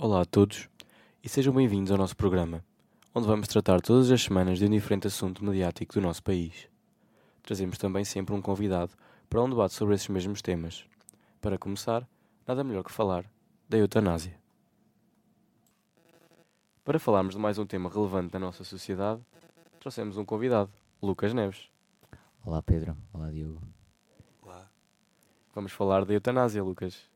[0.00, 0.68] Olá a todos
[1.24, 2.64] e sejam bem-vindos ao nosso programa,
[3.12, 6.68] onde vamos tratar todas as semanas de um diferente assunto mediático do nosso país.
[7.42, 8.92] Trazemos também sempre um convidado
[9.28, 10.86] para um debate sobre esses mesmos temas.
[11.40, 12.08] Para começar,
[12.46, 13.24] nada melhor que falar
[13.68, 14.38] da eutanásia.
[16.84, 19.20] Para falarmos de mais um tema relevante da nossa sociedade,
[19.80, 20.70] trouxemos um convidado,
[21.02, 21.68] Lucas Neves.
[22.46, 23.60] Olá Pedro, olá Diogo.
[24.42, 24.70] Olá.
[25.52, 27.10] Vamos falar da eutanásia, Lucas.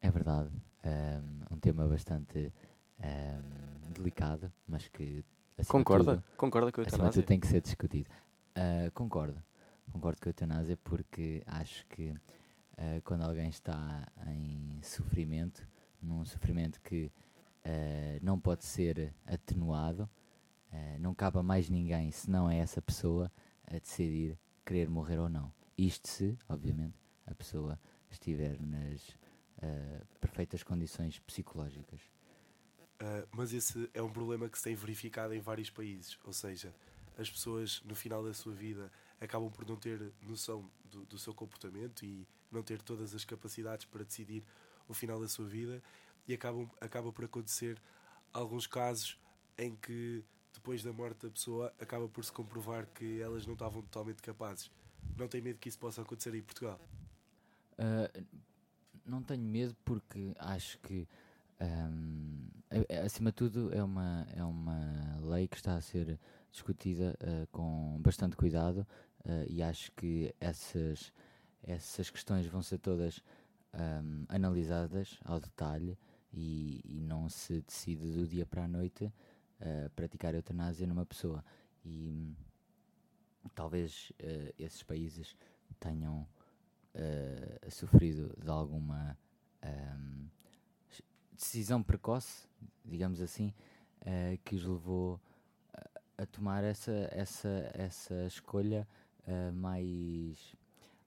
[0.00, 0.48] É verdade,
[0.84, 2.52] um, um tema bastante
[3.00, 5.24] um, delicado, mas que
[5.66, 7.22] concorda, tudo, concorda com a eutanásia?
[7.22, 8.08] tem que ser discutido.
[8.56, 9.42] Uh, concordo,
[9.92, 15.66] concordo com a eutanásia porque acho que uh, quando alguém está em sofrimento,
[16.02, 17.12] num sofrimento que
[17.64, 20.08] uh, não pode ser atenuado,
[21.00, 23.32] não cabe a mais ninguém, se não é essa pessoa,
[23.66, 25.50] a decidir querer morrer ou não.
[25.78, 26.94] Isto se, obviamente,
[27.26, 27.80] a pessoa
[28.10, 29.16] estiver nas
[29.58, 32.00] uh, perfeitas condições psicológicas.
[33.00, 36.74] Uh, mas esse é um problema que se tem verificado em vários países, ou seja,
[37.16, 41.34] as pessoas no final da sua vida acabam por não ter noção do, do seu
[41.34, 44.44] comportamento e não ter todas as capacidades para decidir
[44.88, 45.82] o final da sua vida
[46.26, 47.80] e acabam, acaba por acontecer
[48.32, 49.18] alguns casos
[49.56, 53.82] em que depois da morte da pessoa acaba por se comprovar que elas não estavam
[53.82, 54.70] totalmente capazes.
[55.16, 56.80] Não tem medo que isso possa acontecer em Portugal?
[57.78, 58.26] Uh,
[59.08, 61.08] não tenho medo porque acho que
[61.60, 62.46] um,
[63.04, 66.18] acima de tudo é uma, é uma lei que está a ser
[66.50, 68.86] discutida uh, com bastante cuidado
[69.24, 71.12] uh, e acho que essas,
[71.62, 73.22] essas questões vão ser todas
[73.74, 75.98] um, analisadas ao detalhe
[76.32, 81.44] e, e, não se decide do dia para a noite uh, praticar eutanásia numa pessoa.
[81.84, 82.34] E um,
[83.54, 84.12] talvez
[84.58, 85.34] esses países
[85.80, 86.26] tenham
[86.98, 89.16] uh, sofrido de alguma
[89.62, 90.26] um, ehm,
[91.32, 92.46] decisão precoce,
[92.84, 93.52] digamos assim,
[94.02, 95.20] uh, que os levou
[95.72, 98.86] a, a, tomar essa, essa, essa escolha
[99.26, 100.56] uh, mais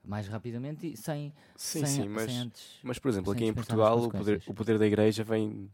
[0.03, 3.53] mais rapidamente e sem sim, sem, sim, mas, sem antes, mas por exemplo aqui em
[3.53, 5.69] Portugal o poder, o poder da igreja vem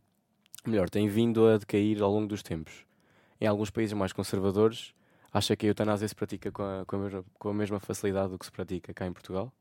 [0.65, 2.85] melhor, tem vindo a decair ao longo dos tempos
[3.39, 4.93] em alguns países mais conservadores
[5.31, 8.31] acha que a eutanásia se pratica com a, com a, mesma, com a mesma facilidade
[8.31, 9.51] do que se pratica cá em Portugal?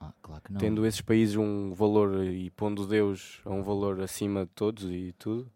[0.00, 0.60] Ah, claro que não.
[0.60, 5.14] Tendo esses países um valor e pondo Deus a um valor acima de todos e
[5.18, 5.50] tudo?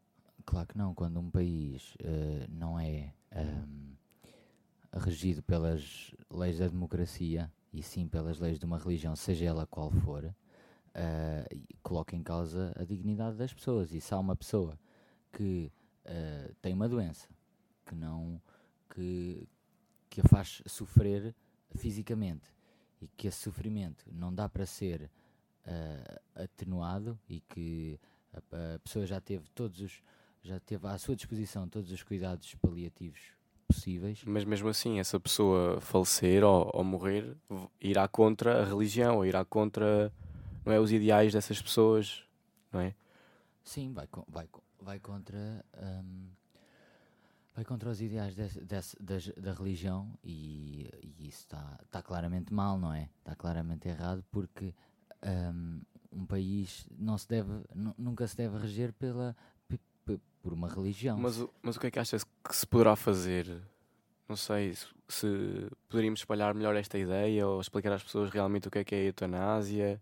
[0.44, 0.94] Claro que não.
[0.94, 8.40] Quando um país uh, não é um, regido pelas leis da democracia e sim pelas
[8.40, 13.52] leis de uma religião, seja ela qual for, uh, coloca em causa a dignidade das
[13.52, 13.92] pessoas.
[13.92, 14.78] E se há uma pessoa
[15.32, 15.70] que
[16.06, 17.28] uh, tem uma doença
[17.86, 18.40] que não
[18.94, 19.46] que,
[20.08, 21.34] que a faz sofrer
[21.76, 22.50] fisicamente
[23.00, 25.10] e que esse sofrimento não dá para ser
[25.66, 27.98] uh, atenuado e que
[28.32, 30.02] a, a, pessoa já teve todos os
[30.42, 33.20] já teve à sua disposição todos os cuidados paliativos
[33.66, 34.22] possíveis.
[34.24, 37.36] Mas mesmo assim, essa pessoa falecer ou, ou morrer
[37.80, 40.12] irá contra a religião, ou irá contra
[40.64, 42.24] não é, os ideais dessas pessoas,
[42.72, 42.94] não é?
[43.62, 44.48] Sim, vai, vai,
[44.80, 46.28] vai contra um,
[47.60, 52.52] vai contra os ideais desse, desse, das, da religião e, e isso está tá claramente
[52.54, 53.10] mal, não é?
[53.18, 54.74] Está claramente errado porque
[55.22, 57.50] um, um país não se deve,
[57.98, 59.36] nunca se deve reger pela,
[60.42, 61.18] por uma religião.
[61.18, 63.62] Mas, mas o que é que achas que se poderá fazer?
[64.26, 68.70] Não sei se, se poderíamos espalhar melhor esta ideia ou explicar às pessoas realmente o
[68.70, 70.00] que é que é a eutanásia,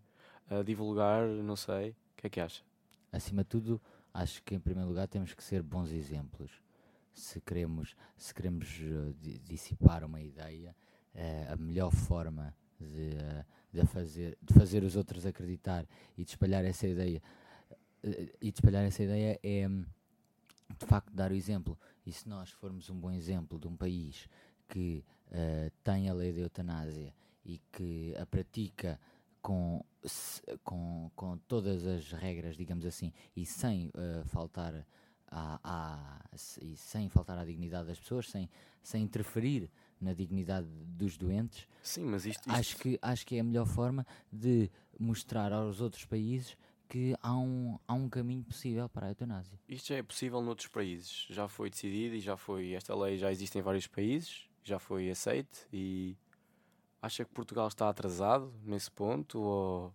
[0.49, 1.89] a divulgar, não sei.
[1.89, 2.63] O que é que acha?
[3.11, 3.81] Acima de tudo,
[4.13, 6.68] acho que em primeiro lugar temos que ser bons exemplos
[7.13, 10.75] se queremos, se queremos uh, dissipar uma ideia,
[11.13, 15.85] uh, a melhor forma de, uh, de, fazer, de fazer os outros acreditar
[16.17, 17.21] e de espalhar essa ideia
[18.41, 21.77] e de espalhar essa ideia é de facto dar o exemplo.
[22.05, 24.29] E se nós formos um bom exemplo de um país
[24.69, 25.03] que
[25.83, 27.13] tem a lei da eutanásia
[27.43, 28.97] e que a pratica
[29.41, 29.83] com,
[30.63, 33.91] com, com todas as regras, digamos assim, e sem
[34.27, 34.85] faltar
[35.31, 36.19] à, à,
[36.61, 38.49] e sem faltar à dignidade das pessoas, sem,
[38.81, 41.67] sem interferir na dignidade dos doentes.
[41.83, 42.51] Sim, mas isto, isto...
[42.51, 47.37] Acho, que, acho que é a melhor forma de mostrar aos outros países que há
[47.37, 49.59] um, há um caminho possível para a eutanásia.
[49.67, 51.27] Isto já é possível noutros países.
[51.29, 52.73] Já foi decidido e já foi.
[52.73, 56.17] Esta lei já existe em vários países, já foi aceite e
[57.01, 59.93] acha que Portugal está atrasado nesse ponto ou,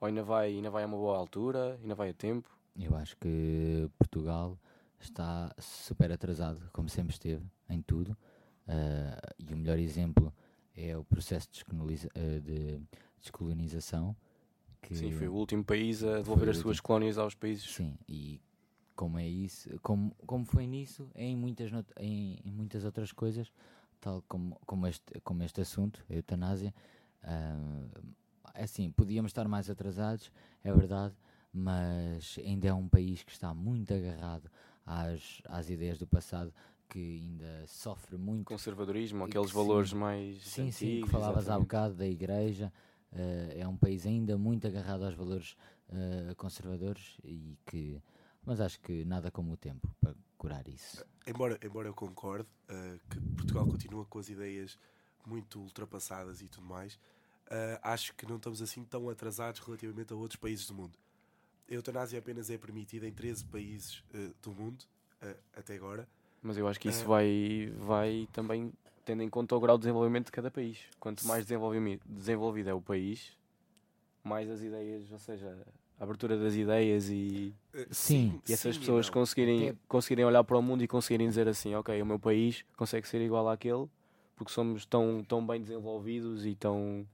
[0.00, 2.55] ou ainda, vai, ainda vai a uma boa altura, ainda vai a tempo?
[2.78, 4.58] Eu acho que Portugal
[5.00, 8.16] está super atrasado, como sempre esteve, em tudo.
[8.66, 10.32] Uh, e o melhor exemplo
[10.74, 12.80] é o processo de, uh, de
[13.20, 14.14] descolonização,
[14.82, 17.68] que Sim, foi o último país a devolver as suas colónias aos países.
[17.74, 18.40] Sim, e
[18.94, 23.52] como é isso, como, como foi nisso, é em muitas, em, em muitas outras coisas,
[24.00, 26.74] tal como, como, este, como este assunto, a eutanásia.
[28.54, 30.30] é assim, podíamos estar mais atrasados,
[30.62, 31.14] é verdade,
[31.56, 34.50] mas ainda é um país que está muito agarrado
[34.84, 36.52] às, às ideias do passado,
[36.88, 39.96] que ainda sofre muito Conservadorismo, aqueles que valores sim.
[39.96, 41.02] mais Sim, sim, antigos.
[41.02, 41.60] que falavas há exatamente.
[41.60, 42.72] bocado da igreja.
[43.12, 45.56] eh, é um país ainda muito agarrado aos valores
[45.88, 48.00] eh, conservadores e que.
[48.44, 51.04] Mas acho que nada como o tempo para curar isso.
[51.26, 54.78] Embora, embora eu concorde uh, que Portugal continua com as ideias
[55.26, 60.16] muito ultrapassadas e tudo mais, uh, acho que não estamos assim tão atrasados relativamente a
[60.16, 60.96] outros países do mundo.
[61.68, 64.84] A eutanásia apenas é permitida em 13 países uh, do mundo,
[65.22, 66.08] uh, até agora.
[66.42, 67.06] Mas eu acho que isso É.
[67.06, 68.72] vai, vai também
[69.04, 70.78] tendo em conta o grau de desenvolvimento de cada país.
[71.00, 73.32] Quanto mais desenvolvido é o país,
[74.22, 75.56] mais as ideias, ou seja,
[75.98, 78.40] a abertura das ideias e, Uh, Sim.
[78.48, 79.12] e essas sim pessoas não.
[79.12, 82.64] conseguirem, Até- conseguirem olhar para o mundo e conseguirem dizer assim, ok, o meu país
[82.76, 83.86] consegue ser igual àquele
[84.36, 87.06] porque somos tão, tão bem desenvolvidos e tão.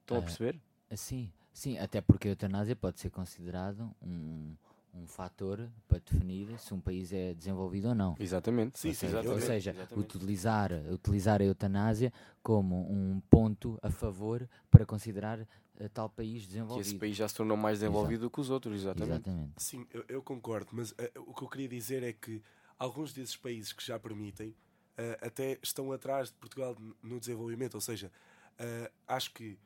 [0.00, 0.60] Estão a Ah, perceber?
[0.94, 4.54] Sim, sim, até porque a eutanásia pode ser considerado um,
[4.94, 8.14] um fator para definir se um país é desenvolvido ou não.
[8.18, 8.78] Exatamente.
[8.78, 10.16] Sim, Ou sim, seja, eu- ou seja, exatamente.
[10.16, 12.12] utilizar, utilizar a eutanásia
[12.42, 15.46] como um ponto a favor para considerar
[15.78, 16.86] eh, tal país Que desenvolvido.
[16.88, 19.28] esse país já se tornou mais desenvolvido que os outros, exatamente.
[19.28, 19.52] Exatamente.
[19.56, 22.42] Sim, eu, eu concordo, mas uh, o que eu queria dizer é que
[22.78, 27.74] alguns desses países que já permitem uh, até estão atrás de Portugal no desenvolvimento.
[27.74, 28.10] Ou seja,
[28.58, 29.58] uh, acho que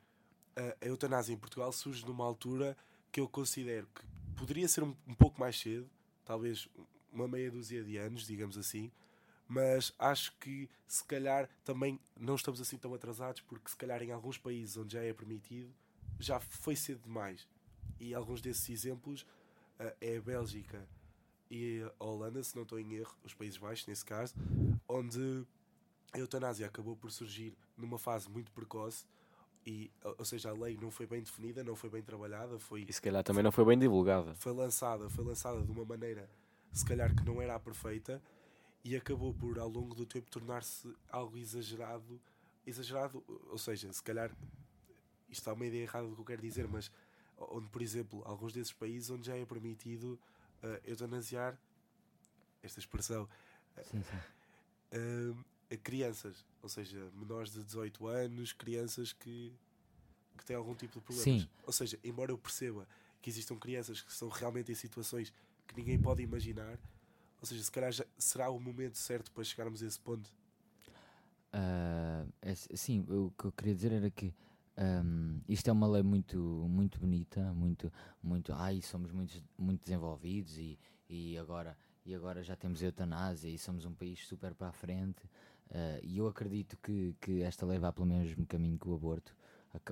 [0.55, 2.77] a eutanásia em Portugal surge numa altura
[3.11, 4.05] que eu considero que
[4.35, 5.89] poderia ser um, um pouco mais cedo,
[6.25, 6.67] talvez
[7.11, 8.91] uma meia dúzia de anos, digamos assim,
[9.47, 14.11] mas acho que se calhar também não estamos assim tão atrasados, porque se calhar em
[14.11, 15.73] alguns países onde já é permitido
[16.19, 17.47] já foi cedo demais.
[17.99, 19.23] E alguns desses exemplos
[19.79, 20.87] uh, é a Bélgica
[21.49, 24.33] e a Holanda, se não estou em erro, os Países Baixos nesse caso,
[24.87, 25.45] onde
[26.13, 29.05] a eutanásia acabou por surgir numa fase muito precoce
[29.65, 32.93] e, ou seja, a lei não foi bem definida, não foi bem trabalhada, foi, E
[32.93, 34.33] se calhar também não foi bem divulgada.
[34.35, 36.29] foi lançada, foi lançada de uma maneira
[36.71, 38.21] se calhar que não era a perfeita
[38.83, 42.19] e acabou por ao longo do tempo tornar-se algo exagerado,
[42.65, 44.31] exagerado, ou seja, se calhar
[45.29, 46.91] isto é uma ideia errada do que eu quero dizer, mas
[47.37, 50.19] onde, por exemplo, alguns desses países onde já é permitido
[50.63, 51.57] uh, eutanasiar
[52.63, 53.27] esta expressão
[53.83, 54.17] Sim, sim.
[54.97, 55.37] uh,
[55.71, 59.53] a crianças, ou seja, menores de 18 anos, crianças que,
[60.37, 61.41] que têm algum tipo de problemas.
[61.41, 61.49] Sim.
[61.65, 62.87] Ou seja, embora eu perceba
[63.21, 65.31] que existam crianças que estão realmente em situações
[65.67, 66.77] que ninguém pode imaginar,
[67.39, 70.29] ou seja, se calhar já será o momento certo para chegarmos a esse ponto.
[71.53, 74.33] Ah, é sim, o que eu queria dizer era que
[74.77, 76.37] ahm, isto é uma lei muito,
[76.69, 77.91] muito bonita, muito,
[78.21, 80.77] muito, ai, somos muito, muito desenvolvidos e,
[81.09, 85.21] e, agora, e agora já temos eutanásia e somos um país super para a frente.
[85.73, 89.35] Ah, e eu acredito que, que esta lei vai pelo mesmo caminho que o aborto,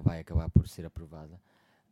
[0.04, 1.40] vai acabar por ser aprovada.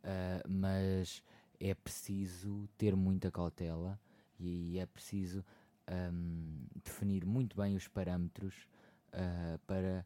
[0.04, 1.22] Ah, mas
[1.60, 3.98] é preciso ter muita cautela
[4.38, 5.44] e é preciso
[5.86, 8.68] ahm, definir muito bem os parâmetros
[9.12, 10.04] ah, para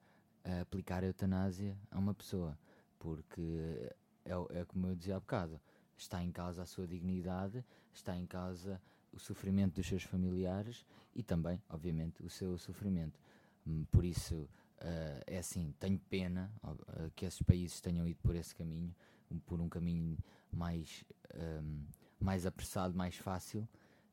[0.61, 2.59] aplicar a eutanásia a uma pessoa,
[2.99, 3.93] porque
[4.25, 5.61] é, é como eu dizia há bocado,
[5.97, 8.81] está em causa a sua dignidade, está em causa
[9.13, 13.19] o sofrimento dos seus familiares e também, obviamente, o seu sofrimento.
[13.67, 14.49] Hum, Por isso,
[14.81, 16.75] ah, é assim, tenho pena ah,
[17.15, 18.95] que esses países tenham ido por esse caminho,
[19.31, 20.17] um- por um caminho
[20.53, 21.05] mais,
[21.35, 21.85] ahm,
[22.21, 23.69] mais apressado, mais fácil,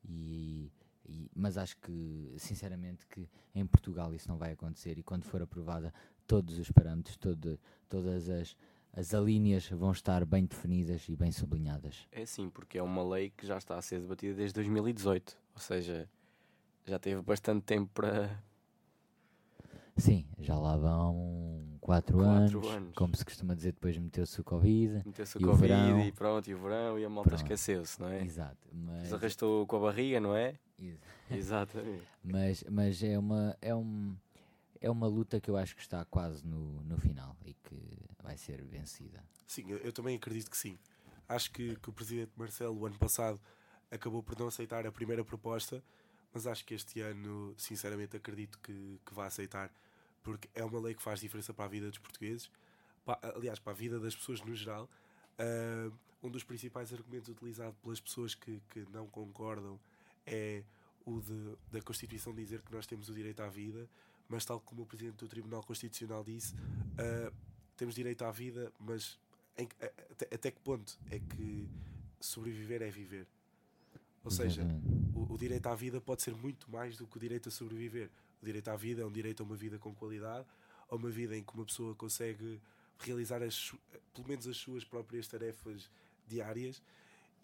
[0.07, 0.71] e,
[1.05, 5.41] e- mas acho que, sinceramente, que em Portugal isso não vai acontecer e quando for
[5.41, 5.93] aprovada
[6.27, 8.55] todos os parâmetros, todo, todas as,
[8.93, 12.07] as alíneas vão estar bem definidas e bem sublinhadas.
[12.11, 15.37] É sim, porque é uma lei que já está a ser debatida desde 2018.
[15.55, 16.09] Ou seja,
[16.85, 18.41] já teve bastante tempo para.
[19.97, 22.93] Sim, já lá vão quatro, Quatro anos, anos.
[22.95, 25.03] como se costuma dizer, depois meteu-se o Covid.
[25.05, 26.05] meter-se o o Covid verão.
[26.05, 28.23] e pronto, e o verão e a malta esqueceu-se, não é?
[28.23, 30.55] Exato, mas, Se arrastou com a barriga, não é?
[30.79, 32.03] ex- Exatamente.
[32.23, 34.15] mas, mas é, uma, é, um,
[34.81, 37.75] é uma luta que eu acho que está quase no, no final e que
[38.23, 39.23] vai ser vencida.
[39.47, 40.77] Sim, eu, eu também acredito que sim.
[41.27, 43.39] Acho que, que o presidente Marcelo, o ano passado,
[43.91, 45.83] acabou por não aceitar a primeira proposta,
[46.33, 49.71] mas acho que este ano, sinceramente, acredito que, que vai aceitar,
[50.23, 52.49] porque é uma lei que faz diferença para a vida dos portugueses,
[53.05, 54.89] pa- aliás, para a vida das pessoas no geral.
[55.37, 59.79] Ah, um dos principais argumentos utilizado pelas pessoas que, que não concordam
[60.25, 60.63] é
[61.05, 63.89] o de, da Constituição dizer que nós temos o direito à vida,
[64.29, 66.53] mas, tal como o presidente do Tribunal Constitucional disse,
[66.97, 67.33] ah,
[67.75, 69.17] temos direito à vida, mas
[69.57, 69.67] em
[70.11, 71.67] até, até que ponto é que
[72.19, 73.27] sobreviver é viver?
[74.23, 75.17] Ou seja, Exatamente.
[75.17, 78.09] o, o direito à vida pode ser muito mais do que o direito a sobreviver.
[78.41, 80.45] O direito à vida é um direito a uma vida com qualidade,
[80.89, 82.61] a uma vida em que uma pessoa consegue
[82.99, 83.73] realizar as,
[84.13, 85.89] pelo menos as suas próprias tarefas
[86.27, 86.81] diárias.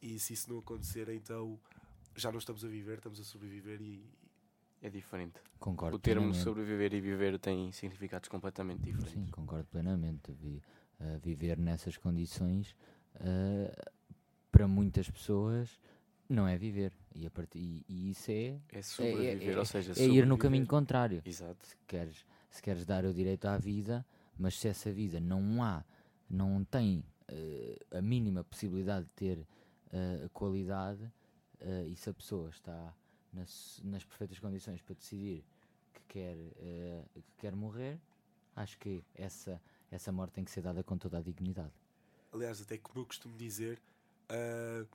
[0.01, 1.59] E se isso não acontecer, então
[2.15, 4.03] já não estamos a viver, estamos a sobreviver e,
[4.85, 5.39] É diferente.
[5.59, 6.43] Concordo O termo plenamente.
[6.43, 9.13] sobreviver e viver tem significados completamente diferentes.
[9.13, 10.31] Sim, concordo plenamente.
[10.31, 10.61] Vi-
[10.99, 12.75] eh, viver nessas condições
[13.15, 13.73] eh,
[14.51, 15.81] para muitas pessoas
[16.29, 16.93] não é viver.
[17.15, 20.37] E, a partir, e, e isso é, É sobreviver, é- ou seja, é ir no
[20.37, 21.19] caminho contrário.
[21.25, 21.65] Exato.
[21.65, 24.05] Se queres, se queres dar o direito à vida,
[24.37, 25.83] mas se essa vida não há,
[26.29, 29.47] não tem eh, a mínima possibilidade de ter
[30.33, 31.09] qualidade,
[31.87, 32.93] e se a pessoa está
[33.35, 35.43] nas, nas perfeitas condições para decidir
[35.93, 37.99] que quer, eh, que quer morrer,
[38.55, 39.61] acho que essa,
[39.91, 41.73] essa morte tem que ser dada com toda a dignidade.
[42.31, 43.81] aliás, até como eu costumo dizer,
[44.29, 44.85] ah,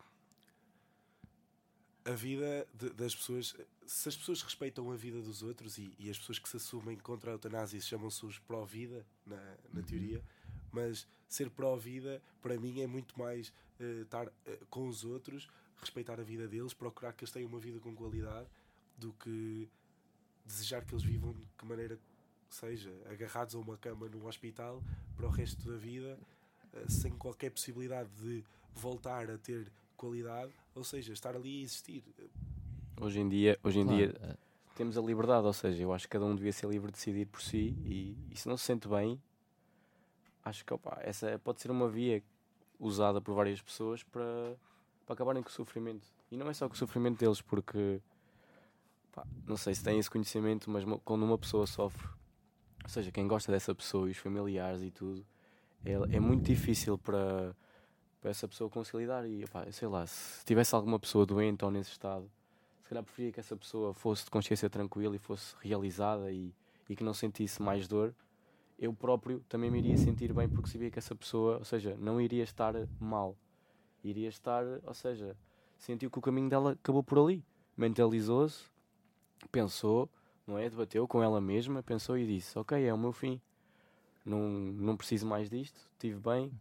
[2.04, 3.54] a vida de- das pessoas,
[3.86, 6.96] se as pessoas respeitam a vida dos outros e, e as pessoas que se assumem
[6.98, 9.36] contra a eutanásia chamam-se os pró-vida, na,
[9.72, 9.82] na Uhum.
[9.82, 10.24] teoria,
[10.72, 15.48] mas ser pró-vida para mim é muito mais eh, estar eh, com os outros,
[15.80, 18.46] respeitar a vida deles, procurar que eles tenham uma vida com qualidade,
[18.96, 19.68] do que
[20.44, 21.98] desejar que eles vivam de que maneira
[22.50, 24.82] seja, agarrados a uma cama no hospital
[25.16, 26.18] para o resto da vida,
[26.72, 28.44] eh, sem qualquer possibilidade de
[28.74, 32.02] voltar a ter qualidade, ou seja, estar ali a existir.
[33.00, 34.38] Hoje em dia, hoje em Claro, dia
[34.74, 37.26] temos a liberdade, ou seja, eu acho que cada um devia ser livre de decidir
[37.26, 39.20] por si e, e se não se sente bem,
[40.44, 42.22] acho que opá, essa pode ser uma via
[42.78, 44.56] usada por várias pessoas para,
[45.10, 46.06] para acabarem com o sofrimento.
[46.30, 48.00] E não é só com o sofrimento deles, porque
[49.10, 52.06] pá, não sei se têm esse conhecimento, mas quando uma pessoa sofre,
[52.84, 55.26] ou seja, quem gosta dessa pessoa e os familiares e tudo,
[55.84, 57.56] é, é muito difícil para,
[58.20, 59.26] para essa pessoa conciliar.
[59.26, 62.30] E eu sei lá, se tivesse alguma pessoa doente ou nesse estado
[62.80, 66.54] se calhar preferia que essa pessoa fosse de consciência tranquila e fosse realizada e,
[66.88, 68.14] e que não sentisse mais dor,
[68.78, 72.20] eu próprio também me iria sentir bem porque sabia que essa pessoa, ou seja, não
[72.20, 73.36] iria estar mal.
[74.02, 75.36] Iria estar, ou seja,
[75.78, 77.44] sentiu que o caminho dela acabou por ali.
[77.76, 78.64] Mentalizou-se,
[79.50, 80.08] pensou,
[80.46, 80.68] não é?
[80.68, 83.40] Debateu com ela mesma, pensou e disse: Ok, é o meu fim.
[84.24, 86.52] Não, não preciso mais disto, estive bem.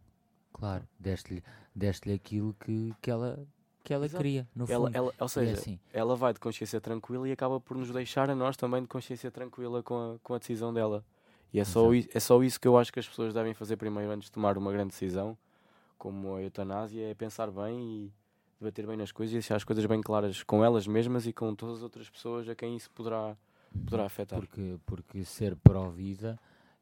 [0.54, 1.44] claro, deste-lhe
[1.76, 3.46] deste aquilo que, que ela,
[3.84, 4.24] que ela Exato.
[4.24, 4.96] queria, no Ela, fundo.
[4.96, 8.30] ela, ou é seja, assim, ela vai de consciência tranquila e acaba por nos deixar
[8.30, 11.06] a nós também de consciência tranquila com a, com a decisão dela.
[11.54, 14.12] E é só, é só isso que eu acho que as pessoas devem fazer primeiro
[14.12, 15.38] antes de tomar uma grande decisão,
[16.00, 18.14] como a eutanásia, é pensar bem e
[18.60, 21.54] debater bem nas coisas e deixar as coisas bem claras com elas mesmas e com
[21.54, 23.38] todas as outras pessoas a quem isso poderá,
[23.86, 24.40] poderá afetar.
[24.40, 26.40] Porque, porque ser pró-vida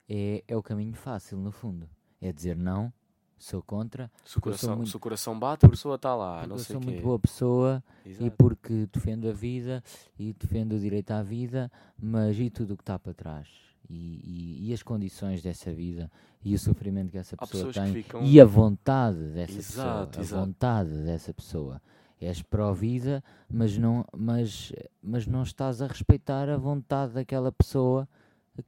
[0.08, 1.90] é, é o caminho fácil, no fundo.
[2.22, 2.92] É dizer não,
[3.38, 6.56] sou contra, Se o, coração, muito- se o coração bate, a pessoa está lá, não
[6.56, 8.32] eu sei sou muito boa pessoa e Exato.
[8.38, 9.84] porque defendo a vida
[10.18, 13.48] e defendo o direito à vida, mas e tudo o que está para trás?
[13.90, 16.12] E, e, e as condições dessa vida
[16.44, 18.24] e o sofrimento que essa pessoa tem ficam.
[18.24, 20.36] e a vontade dessa Exato, pessoa, exato.
[20.42, 21.82] a vontade dessa pessoa.
[22.20, 28.10] És pró-vida, mas não, mas, mas não estás a respeitar a vontade daquela pessoa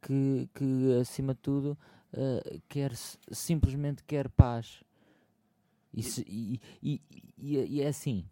[0.02, 1.78] que, que acima de tudo,
[2.14, 2.92] eh, quer,
[3.32, 4.84] simplesmente quer paz.
[5.92, 7.02] E, e,
[7.38, 8.24] e, é assim,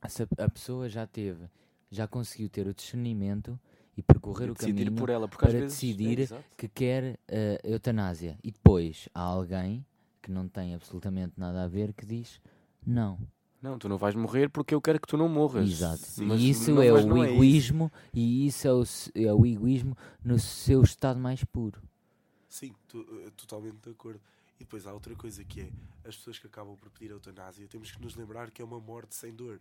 [0.00, 1.48] a pessoa já teve,
[1.90, 3.58] já conseguiu ter o discernimento
[3.96, 8.38] e percorrer e o caminho por ela, para vezes, decidir é, que quer eh, eutanásia
[8.44, 9.84] e depois há alguém
[10.22, 12.40] que não tem absolutamente nada a ver que diz
[12.86, 13.18] não.
[13.62, 15.68] Não, tu não vais morrer porque eu quero que tu não morras.
[15.68, 16.02] Exato.
[16.18, 17.32] Mas e isso não- é o não isso.
[17.34, 18.82] egoísmo e isso é o,
[19.28, 21.80] é o egoísmo no seu estado mais puro.
[22.48, 24.20] Sim, tu- eh, totalmente de acordo.
[24.56, 25.70] E depois há outra coisa que é
[26.08, 29.14] as pessoas que acabam por pedir eutanásia, temos que nos lembrar que é uma morte
[29.14, 29.60] sem dor.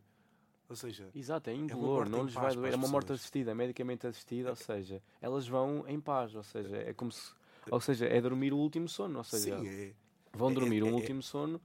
[0.67, 2.73] Ou seja, Exato, é indolor, morte não lhes vai doer.
[2.73, 6.75] É uma morte assistida, é medicamente assistida, ou seja, elas vão em paz, ou seja,
[6.77, 7.31] é como se.
[7.69, 9.93] Ou seja, é dormir o último sono, ou seja, sim, é,
[10.33, 11.61] vão é- dormir é- um é- último sono,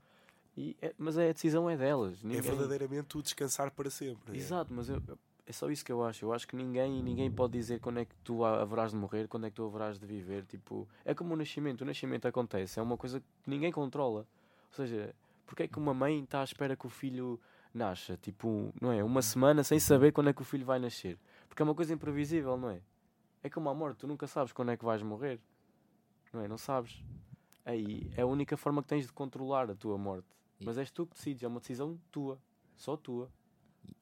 [0.57, 2.19] e é- mas é, a decisão é delas.
[2.23, 2.41] é Ninguém...
[2.41, 4.33] verdadeiramente o descansar para sempre.
[4.35, 4.37] é.
[4.37, 5.01] Exato, mas eu-
[5.47, 6.25] é só isso que eu acho.
[6.25, 9.27] Eu acho que ninguém, ninguém pode dizer quando é que tu ha- haverás de morrer,
[9.27, 10.45] quando é que tu haverás de viver.
[10.45, 11.81] Tipo, é como o nascimento.
[11.81, 14.21] O nascimento acontece, é uma coisa que ninguém controla.
[14.69, 15.13] Ou seja,
[15.45, 17.39] porque é que uma mãe está à espera que o filho
[17.73, 18.17] nasça?
[18.17, 19.03] Tipo, não é?
[19.03, 21.17] Uma semana sem saber quando é que o filho vai nascer.
[21.47, 22.81] Porque é uma coisa imprevisível, não é?
[23.43, 25.39] É como a morte, tu nunca sabes quando é que vais morrer.
[26.33, 26.47] Não é?
[26.47, 27.03] Não sabes.
[27.65, 30.27] Aí é a única forma que tens de controlar a tua morte.
[30.59, 32.39] E- Mas és tu que decides, é uma decisão tua.
[32.75, 33.29] Só tua.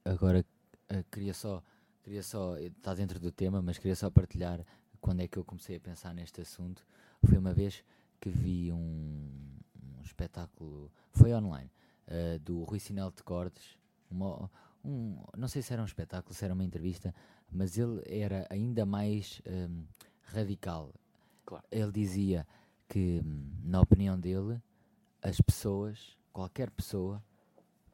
[0.06, 0.46] Agora
[0.90, 1.62] eh, queria só,
[2.04, 4.66] queria só, eh, está dentro do tema, mas queria só partilhar
[5.02, 6.86] quando é que eu comecei a pensar neste assunto.
[7.26, 7.84] Foi uma vez
[8.20, 9.58] que vi um-
[10.00, 11.70] uns espetáculo, foi online,
[12.10, 13.78] uh, do Rui Sinel de Cordes.
[14.10, 14.50] Uma,
[14.84, 17.14] um, não sei se era um espetáculo, se era uma entrevista,
[17.52, 19.84] mas ele era ainda mais um,
[20.24, 20.94] radical.
[21.46, 21.64] Claro.
[21.72, 22.48] Ele dizia
[22.88, 23.22] que,
[23.64, 24.62] na opinião dele,
[25.22, 27.24] as pessoas, qualquer pessoa,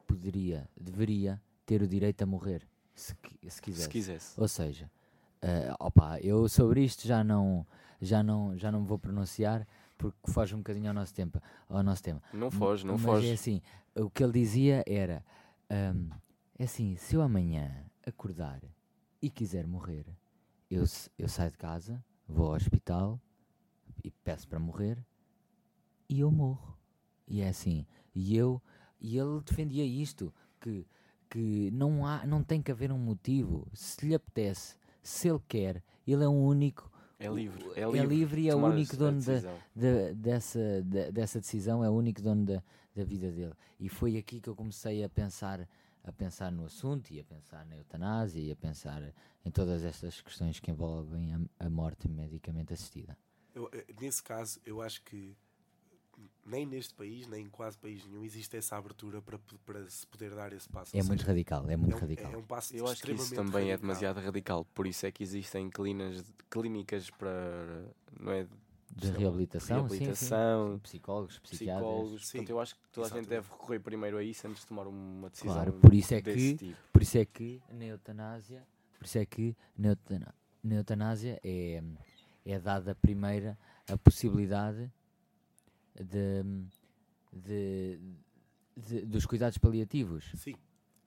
[0.08, 3.16] poderia, deveria ter o direito a morrer, se,
[3.48, 3.84] se quisesse.
[3.84, 4.40] Se quisesse.
[4.40, 4.90] Ou seja,
[5.42, 7.66] uh, opa, eu sobre isto já não,
[8.02, 11.84] já não, já não me vou pronunciar porque foge um bocadinho ao nosso tempo, ao
[11.84, 12.22] nosso tema.
[12.34, 13.30] Não foge, não Mas foge.
[13.30, 13.62] é assim,
[13.96, 15.24] o que ele dizia era,
[15.96, 16.10] um,
[16.58, 18.62] é assim, se eu amanhã acordar
[19.22, 20.06] e quiser morrer,
[20.70, 20.84] eu,
[21.18, 23.20] eu saio de casa, vou ao hospital
[24.04, 24.98] e peço para morrer
[26.10, 26.78] e eu morro.
[27.28, 28.62] E é assim, e eu,
[29.02, 30.86] e ele defendia isto, que,
[31.30, 35.84] que não, há, não tem que haver um motivo, se lhe apetece, se ele quer,
[36.06, 39.20] ele é o único é livre, é é livre, livre e é o único dono
[39.22, 39.58] da, decisão.
[39.76, 42.64] de- dessa, de- dessa decisão, é o único dono da,
[42.96, 43.54] da vida dele.
[43.80, 45.68] E foi aqui que eu comecei a pensar,
[46.04, 49.02] a pensar no assunto e a pensar na eutanásia e a pensar
[49.46, 53.18] em todas estas questões que envolvem a, a morte medicamente assistida.
[53.54, 55.36] Eu, eh, nesse caso, eu acho que
[56.46, 60.34] nem neste país, nem em quase país nenhum, existe essa abertura para, para se poder
[60.36, 60.96] dar esse passo.
[60.96, 62.32] É Ou muito seja, radical, é é muito um, radical.
[62.32, 63.78] é um passo Eu acho que isso também é radical.
[63.80, 67.86] demasiado radical, por isso é que existem clínicas, clínicas para
[68.20, 68.46] não é,
[68.96, 70.00] De lá, reabilitação, sim, sim.
[70.00, 71.84] reabilitação, psicólogos, psiquiatras.
[71.88, 72.28] psicólogos.
[72.28, 73.30] Sim, Portanto, eu acho que toda a gente exatamente.
[73.44, 75.54] deve recorrer primeiro a isso antes de tomar uma decisão.
[75.54, 76.80] Claro, por isso é desse que- tipo.
[76.94, 78.64] Por isso é que na eutanásia,
[79.00, 81.84] por isso é que na eutanásia é,
[82.46, 83.58] é dada primeira
[83.90, 84.92] a possibilidade
[86.04, 86.44] de,
[87.32, 88.00] de-
[88.76, 90.26] de- dos cuidados paliativos.
[90.36, 90.56] Sim,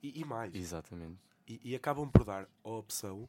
[0.01, 0.53] e, e mais.
[0.55, 1.17] Exatamente.
[1.47, 3.27] E, e acabam por dar a opção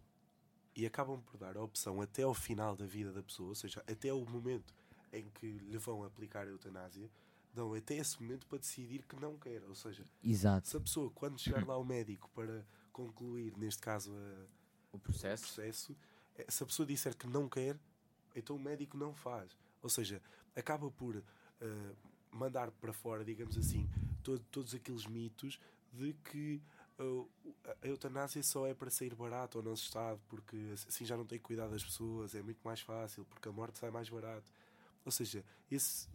[0.77, 3.83] e acabam por dar a opção até ao final da vida da pessoa, ou seja,
[3.91, 4.73] até o momento
[5.13, 7.11] em que lhe vão aplicar a eutanásia,
[7.53, 9.63] dão até esse momento para decidir que não quer.
[9.65, 10.69] Ou seja, Exato.
[10.69, 14.47] se a pessoa, quando chegar lá ao médico para concluir, neste caso, a-
[14.93, 15.97] O o processo, eh, se
[16.63, 17.77] a pessoa disser que não quer,
[18.35, 19.57] então o médico não faz.
[19.83, 20.23] Ou seja,
[20.55, 21.23] acaba por
[21.61, 21.93] eh,
[22.33, 23.89] mandar para fora, digamos assim,
[24.23, 25.59] todo- todos aqueles mitos
[25.93, 26.63] de que
[26.99, 27.29] uh,
[27.83, 31.39] a eutanásia só é para sair barato ao nosso Estado, porque assim já não tem
[31.39, 34.53] cuidado das pessoas, é muito mais fácil, porque a morte sai mais barato.
[35.05, 36.07] Ou seja, esse,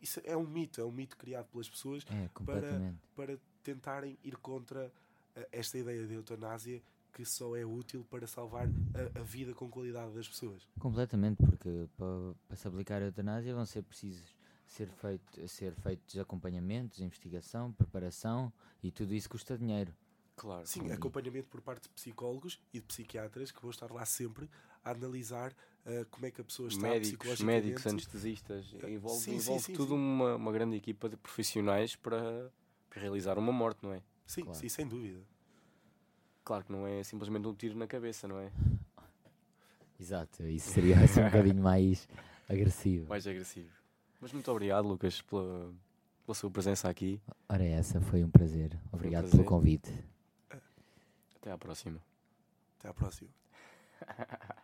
[0.00, 2.98] isso é um mito, é um mito criado pelas pessoas É, completamente.
[3.16, 4.92] para tentarem ir contra
[5.34, 6.80] eh, esta ideia de eutanásia
[7.12, 10.68] que só é útil para salvar a, a vida com qualidade das pessoas.
[10.78, 14.34] Completamente, porque para, para se aplicar a eutanásia vão ser precisos
[14.66, 19.94] ser, feito, ser feitos acompanhamentos, investigação, preparação e tudo isso custa dinheiro.
[20.36, 20.66] Claro.
[20.66, 24.50] Sim, acompanhamento por parte de psicólogos e de psiquiatras que vão estar lá sempre
[24.84, 25.54] a analisar
[25.86, 27.66] eh, como é que a pessoa está médicos, psicologicamente.
[27.66, 29.94] médicos, anestesistas, envolve, sim, sim, envolve sim, tudo sim.
[29.94, 32.50] Uma, uma grande equipa de profissionais para,
[32.90, 34.02] para realizar uma morte, não é?
[34.26, 34.58] Sim, Claro.
[34.58, 35.20] sim, sem dúvida.
[36.42, 38.50] Claro que não é simplesmente um tiro na cabeça, não é?
[40.00, 42.08] Exato, isso seria assim um bocadinho mais
[42.48, 43.08] agressivo.
[43.08, 43.70] Mais agressivo.
[44.20, 45.72] Mas muito obrigado, Lucas, pela,
[46.24, 47.20] pela sua presença aqui.
[47.48, 48.78] Ora, essa foi um prazer.
[48.92, 49.38] Obrigado prazer.
[49.38, 49.92] pelo convite.
[51.36, 52.00] Até à próxima.
[52.78, 53.30] Até à próxima.